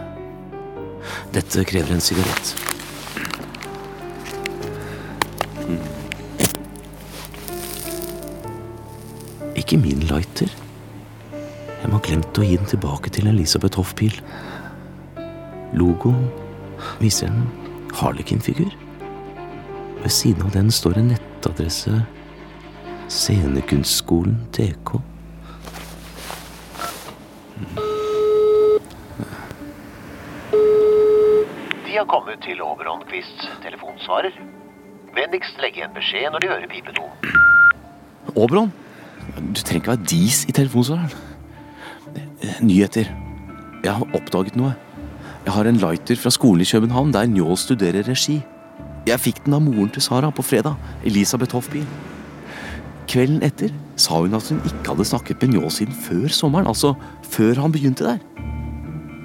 [1.36, 2.56] Dette krever en sigarett.
[9.58, 10.50] Ikke min lighter.
[11.30, 14.17] Jeg må ha glemt å gi den tilbake til Elisabeth Hoffpil.
[15.78, 16.28] Logoen
[16.97, 17.45] viser en
[18.02, 18.87] Harlekin-figur.
[20.04, 22.02] Ved siden av den står en nettadresse
[23.08, 24.98] Scenekunstskolen tk.
[31.86, 34.36] De har kommet til Oberon Quists telefonsvarer.
[35.16, 37.08] Vennligst legge igjen beskjed når de hører pipeto.
[38.36, 38.74] Åbron,
[39.38, 41.10] du trenger ikke være dis i telefonsvareren.
[42.44, 43.08] Eh, Nyheter.
[43.84, 44.76] Jeg har oppdaget noe.
[45.46, 48.42] Jeg har en lighter fra skolen i København der Njål studerer regi.
[49.08, 50.76] Jeg fikk den av moren til Sara på fredag,
[51.08, 51.80] Elisabeth Hoffby.
[53.08, 56.91] Kvelden etter sa hun at hun ikke hadde snakket med Njål siden før sommeren, altså
[57.24, 58.20] før han begynte der.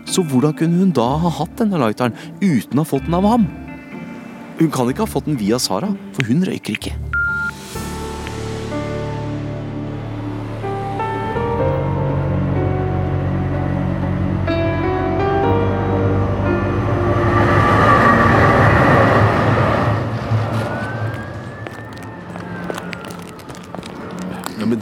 [0.07, 3.27] Så hvordan kunne hun da ha hatt denne lighteren uten å ha fått den av
[3.27, 3.49] ham?
[4.61, 6.95] Hun kan ikke ha fått den via Sara, for hun røyker ikke.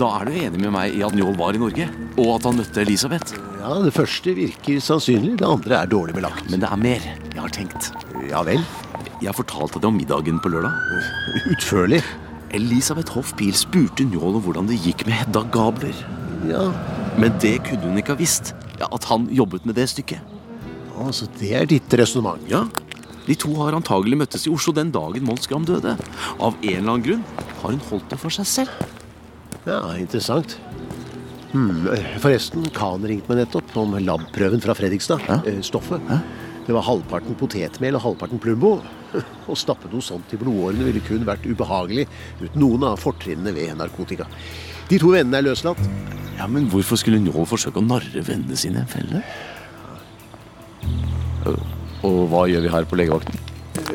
[0.00, 1.84] Da er du enig med meg i at Njål var i Norge,
[2.16, 3.34] og at han møtte Elisabeth?
[3.60, 6.46] Ja, Det første virker sannsynlig, det andre er dårlig belagt.
[6.48, 7.90] Men det er mer jeg har tenkt.
[8.30, 8.62] Ja vel?
[9.20, 10.72] Jeg fortalte deg om middagen på lørdag.
[11.52, 12.00] Utførlig.
[12.56, 16.00] Elisabeth Hoff-Pil spurte Njål om hvordan det gikk med Hedda Gabler.
[16.48, 16.70] Ja.
[17.20, 18.54] Men det kunne hun ikke ha visst.
[18.80, 20.24] At han jobbet med det stykket.
[20.96, 22.40] Altså, det er ditt resonnement?
[22.48, 22.64] Ja.
[23.26, 25.92] De to har antagelig møttes i Oslo den dagen Mons Gram døde.
[26.40, 27.28] Av en eller annen grunn
[27.60, 28.88] har hun holdt det for seg selv.
[29.66, 30.57] Ja, interessant.
[31.51, 31.88] Hmm,
[32.23, 35.25] forresten, Khan ringte meg nettopp om labprøven fra Fredrikstad.
[35.44, 36.01] Eh, Stoffet.
[36.66, 38.77] Det var halvparten potetmel og halvparten Plumbo.
[39.51, 42.07] Å stappe noe sånt i blodårene ville kun vært ubehagelig
[42.38, 44.29] uten noen av fortrinnene ved narkotika.
[44.90, 45.83] De to vennene er løslatt.
[46.38, 49.25] Ja, Men hvorfor skulle Njål forsøke å narre vennene sine i en felle?
[52.07, 53.37] Og hva gjør vi her på legevakten?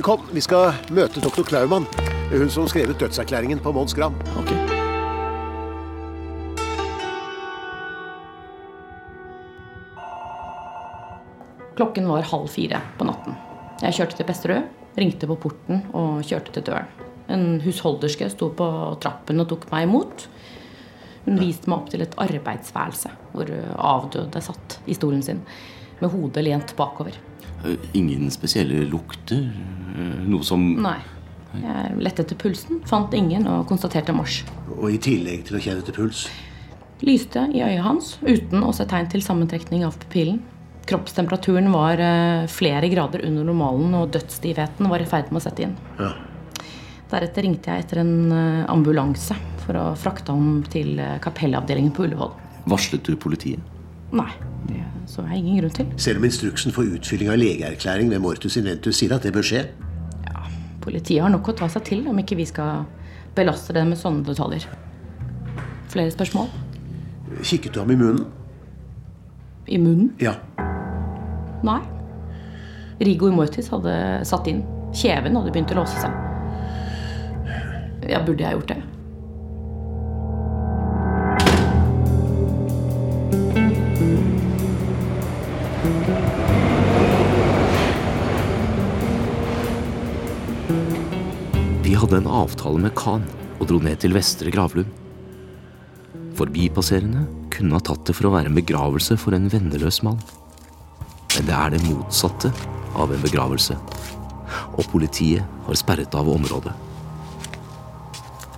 [0.05, 1.87] Kom, vi skal møte doktor Klaumann.
[2.29, 4.13] Hun som skrev ut dødserklæringen på Mons Gram.
[11.75, 13.35] Klokken var halv fire på natten.
[13.83, 16.87] Jeg kjørte til Besterød, ringte på porten og kjørte til døren.
[17.27, 18.67] En husholderske sto på
[19.03, 20.27] trappen og tok meg imot.
[21.25, 25.41] Hun viste meg opp til et arbeidsværelse hvor avdøde satt i stolen sin
[25.99, 27.17] med hodet lent bakover.
[27.65, 29.41] Eh, Ingen spesielle lukter?
[29.41, 30.99] Eh, Noe som Nei.
[31.55, 34.41] Jeg lette etter pulsen, fant ingen og konstaterte mars.
[34.75, 36.25] Og i tillegg til å kjenne etter puls.
[37.05, 40.41] Lyste i øyet hans uten å se tegn til sammentrekning av pupillen.
[40.85, 45.65] Kroppstemperaturen var eh, flere grader under normalen, og dødsstivheten var i ferd med å sette
[45.65, 45.75] inn.
[45.97, 46.11] Ja.
[47.09, 52.05] Deretter ringte jeg etter en eh, ambulanse for å frakte ham til eh, kapellavdelingen på
[52.05, 52.35] Ullevål.
[52.69, 53.73] Varslet du politiet?
[54.15, 54.29] Nei,
[54.69, 55.89] det så jeg ingen grunn til.
[56.01, 59.65] Selv om instruksen for utfylling av legeerklæring ved mortus inventus sier at det bør skje.
[60.25, 60.45] Ja,
[60.81, 62.85] Politiet har nok å ta seg til om ikke vi skal
[63.37, 64.65] belaste dem med sånne detaljer.
[65.93, 66.49] Flere spørsmål?
[67.41, 68.25] Kikket du ham i munnen?
[69.65, 70.13] I munnen?
[70.21, 70.37] Ja.
[71.65, 71.81] Nei.
[73.01, 73.93] Rigor mortis hadde
[74.27, 74.61] satt inn.
[74.95, 76.13] Kjeven hadde begynt å låse seg.
[78.05, 78.81] Ja, burde jeg gjort det?
[91.85, 93.25] De hadde en avtale med Khan
[93.57, 94.93] og dro ned til Vestre Gravlund.
[96.37, 97.25] Forbipasserende
[97.55, 100.19] kunne ha tatt det for å være en begravelse for en venneløs mann.
[101.35, 102.51] Men det er det motsatte
[102.95, 103.75] av en begravelse.
[104.79, 106.73] Og politiet har sperret av området.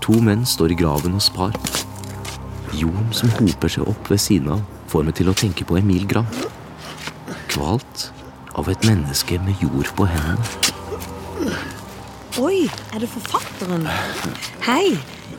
[0.05, 1.55] To menn står i graven hos par.
[2.77, 6.05] Jorden som hoper seg opp ved siden av, får meg til å tenke på Emil
[6.07, 6.27] Gram.
[7.51, 8.09] Kvalt
[8.57, 11.55] av et menneske med jord på hendene.
[12.37, 13.87] Oi, er det forfatteren?
[14.67, 14.93] Hei.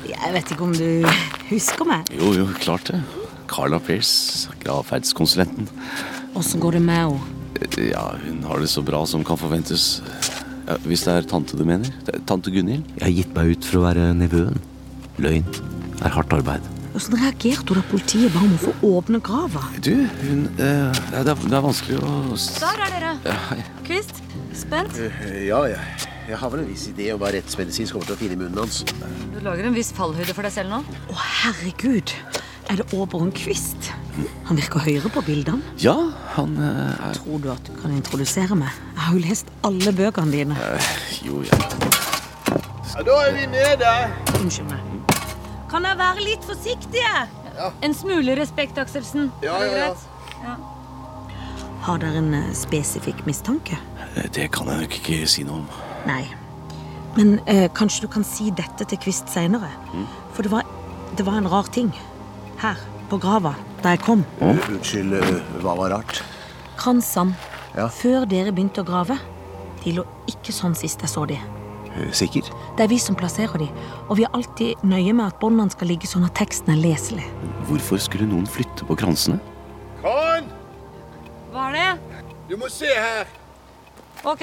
[0.09, 1.07] Jeg vet ikke om du
[1.51, 2.09] husker meg.
[2.16, 3.01] Jo, jo, klart det.
[3.48, 5.68] Carla Pierce, gravferdskonsulenten.
[6.38, 7.35] Åssen går det med henne?
[7.90, 10.01] Ja, hun har det så bra som kan forventes.
[10.68, 11.88] Ja, hvis det er tante du mener?
[12.12, 12.85] Er Tante Gunhild?
[12.98, 14.59] Jeg har gitt meg ut for å være nevøen.
[15.18, 15.46] Løgn
[16.05, 16.66] er hardt arbeid.
[16.98, 19.64] Åssen reagerte hun da politiet ba om å få åpne grava?
[19.83, 23.12] Du, hun eh, det, er, det er vanskelig å Der er dere.
[23.27, 23.59] Ja, hei.
[23.88, 24.22] Kvist,
[24.57, 24.98] spent.
[25.09, 25.83] Eh, Ja, ja.
[26.29, 28.59] Jeg har vel en viss idé om hva rettsmedisinsk kommer til å finne i munnen
[28.61, 28.83] hans.
[29.33, 30.83] Du lager en viss fallhøyde for deg selv nå.
[31.09, 32.12] Å, herregud.
[32.68, 33.88] Er det Åbron Kvist?
[34.49, 35.63] Han virker høyere på bildene.
[35.83, 35.95] Ja,
[36.35, 38.73] han eh, er Tror du at du kan introdusere meg?
[38.95, 40.57] Jeg har jo lest alle bøkene dine.
[40.75, 40.93] eh,
[41.27, 41.59] Jo, ja.
[42.97, 43.93] Ja, da er vi nede.
[44.41, 44.81] Unnskyld meg.
[45.71, 47.15] Kan jeg være litt forsiktige?
[47.85, 49.31] En smule respekt, Akselsen.
[49.43, 49.91] Ja, ja,
[50.45, 50.57] ja.
[51.87, 53.79] Har dere en eh, spesifikk mistanke?
[54.17, 55.69] Eh, Det kan jeg nok ikke si noe om.
[56.09, 56.25] Nei.
[57.17, 59.71] Men eh, kanskje du kan si dette til Kvist seinere?
[60.35, 60.67] For det var,
[61.19, 61.93] det var en rar ting
[62.63, 62.79] her
[63.11, 64.25] på grava da jeg kom.
[64.43, 66.23] Unnskyld, eh, hva var rart?
[66.79, 67.35] Kransene,
[67.95, 69.19] før dere begynte å grave,
[69.85, 71.38] de lå ikke sånn sist jeg så de.
[71.99, 72.43] Eh, Sikker?
[72.77, 73.69] Det er vi som plasserer de,
[74.09, 77.27] og vi er alltid nøye med at båndene skal ligge sånn at teksten er leselig.
[77.69, 79.41] Hvorfor skulle noen flytte på kransene?
[80.03, 80.47] Kan!
[81.53, 82.25] Hva er det?
[82.49, 83.27] Du må se her.
[84.25, 84.43] Ok,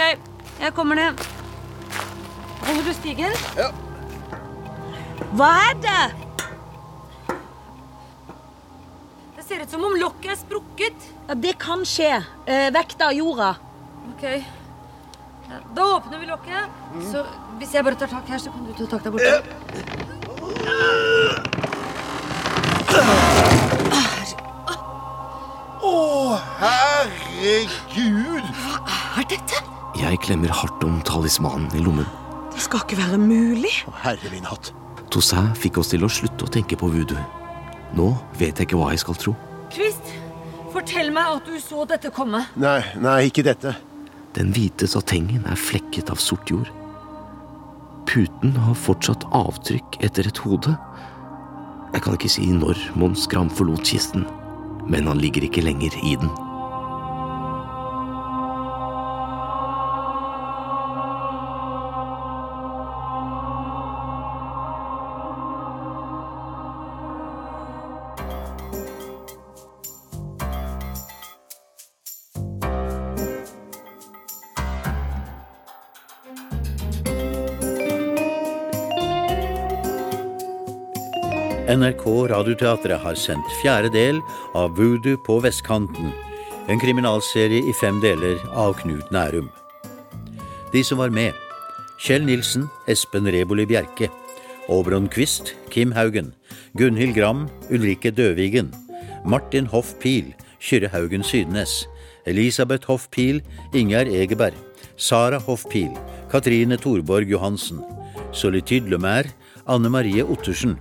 [0.61, 1.19] jeg kommer ned.
[2.65, 3.33] Holder du stigen?
[3.57, 3.69] Ja.
[5.35, 6.24] Hva er det?
[9.47, 11.07] Ser ut som om lokket er sprukket.
[11.27, 12.23] Ja, Det kan skje.
[12.45, 13.55] Eh, vekta av jorda.
[14.15, 14.23] Ok.
[14.23, 16.69] Ja, Da åpner vi lokket.
[17.11, 17.25] Så
[17.59, 20.45] hvis jeg bare tar tak her, så kan du ta tak der borte.
[25.85, 25.93] Å,
[26.59, 28.47] herregud!
[28.57, 28.79] Hva
[29.21, 29.59] er dette?
[29.99, 32.07] Jeg klemmer hardt om talismanen i lommen.
[32.55, 33.73] Det skal ikke være mulig.
[34.01, 34.71] Herre min hatt.
[35.13, 37.21] Toussaint fikk oss til å slutte å tenke på voodoo.
[37.95, 39.33] Nå vet jeg ikke hva jeg skal tro.
[39.73, 40.13] Kvist,
[40.73, 42.43] fortell meg at du så dette komme.
[42.59, 43.75] Nei, nei, ikke dette.
[44.35, 46.71] Den hvite satengen er flekket av sort jord.
[48.05, 50.75] Puten har fortsatt avtrykk etter et hode.
[51.95, 54.27] Jeg kan ikke si når Mons Gram forlot kisten,
[54.91, 56.31] men han ligger ikke lenger i den.
[82.55, 84.21] NRK Radioteatret har sendt fjerde del
[84.55, 86.13] av Voodoo på vestkanten,
[86.67, 89.49] en kriminalserie i fem deler av Knut Nærum.
[90.71, 91.33] De som var med
[91.99, 94.09] Kjell Nilsen, Espen Reboli Bjerke,
[94.69, 96.33] Obron Quist, Kim Haugen,
[96.77, 98.71] Gunhild Gram, Ulrikke Døvigen,
[99.25, 101.85] Martin Hoff Pil, Kyrre Haugen Sydnes,
[102.25, 103.41] Elisabeth Hoff Pil,
[103.73, 104.55] Ingjerd Egeberg,
[104.97, 105.91] Sara Hoff Pil,
[106.31, 107.83] Katrine Thorborg Johansen,
[108.31, 109.33] Solitude Lemaire,
[109.67, 110.79] Anne Marie Ottersen,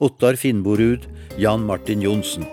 [0.00, 1.06] Ottar Finnborud,
[1.38, 2.44] Jan Martin Johnsen,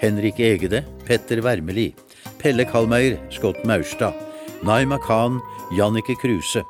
[0.00, 1.94] Henrik Egede, Petter Wermeli,
[2.38, 4.14] Pelle Kalmeier, Scott Maurstad,
[4.62, 5.40] Naima Khan,
[5.72, 6.62] Jannike Kruse,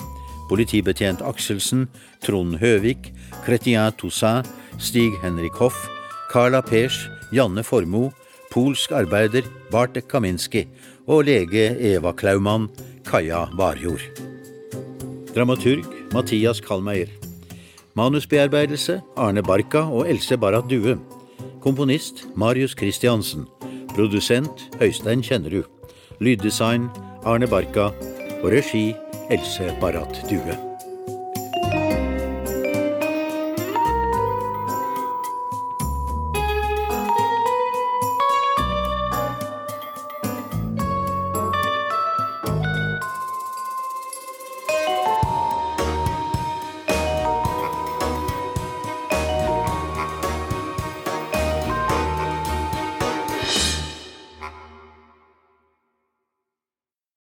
[0.49, 1.89] politibetjent Akselsen,
[2.21, 3.13] Trond Høvik,
[3.45, 4.47] Chrétien Toussaint,
[4.79, 5.89] Stig Henrik Hoff,
[6.31, 8.13] Carla Pers, Janne Formoe,
[8.51, 10.67] polsk arbeider Bartek Kaminski
[11.07, 12.69] og lege Eva Klaumann,
[13.07, 14.03] Kaja Varjord.
[15.35, 17.30] Dramaturg Mathias Kalmeier.
[17.95, 20.99] Manusbearbeidelse Arne Barka og Else Barrat Due.
[21.61, 23.47] Komponist Marius Christiansen.
[23.95, 25.65] Produsent Øystein Kjennerud.
[26.21, 26.89] Lyddesign
[27.25, 27.91] Arne Barka.
[28.43, 28.95] Og regi
[29.31, 30.70] Else Barrat Due.